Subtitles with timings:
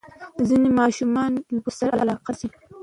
[0.47, 2.49] ځینې ماشومان لوبو سره علاقه نه ښیي.